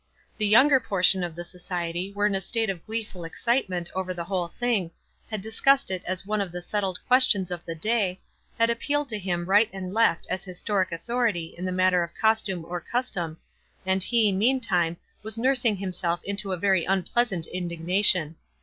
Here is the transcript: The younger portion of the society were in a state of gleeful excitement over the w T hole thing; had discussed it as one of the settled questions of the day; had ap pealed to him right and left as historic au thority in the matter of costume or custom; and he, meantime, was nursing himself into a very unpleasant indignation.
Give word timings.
The 0.39 0.47
younger 0.47 0.79
portion 0.79 1.23
of 1.23 1.35
the 1.35 1.43
society 1.43 2.11
were 2.11 2.25
in 2.25 2.33
a 2.33 2.41
state 2.41 2.71
of 2.71 2.83
gleeful 2.87 3.23
excitement 3.23 3.91
over 3.93 4.15
the 4.15 4.23
w 4.23 4.25
T 4.25 4.27
hole 4.29 4.47
thing; 4.47 4.89
had 5.29 5.41
discussed 5.41 5.91
it 5.91 6.03
as 6.05 6.25
one 6.25 6.41
of 6.41 6.51
the 6.51 6.59
settled 6.59 6.97
questions 7.05 7.51
of 7.51 7.63
the 7.65 7.75
day; 7.75 8.19
had 8.57 8.71
ap 8.71 8.79
pealed 8.79 9.09
to 9.09 9.19
him 9.19 9.45
right 9.45 9.69
and 9.71 9.93
left 9.93 10.25
as 10.27 10.43
historic 10.43 10.91
au 10.91 10.97
thority 10.97 11.53
in 11.55 11.65
the 11.65 11.71
matter 11.71 12.01
of 12.01 12.15
costume 12.15 12.65
or 12.65 12.81
custom; 12.81 13.37
and 13.85 14.01
he, 14.01 14.31
meantime, 14.31 14.97
was 15.21 15.37
nursing 15.37 15.75
himself 15.75 16.23
into 16.23 16.51
a 16.51 16.57
very 16.57 16.83
unpleasant 16.83 17.45
indignation. 17.45 18.37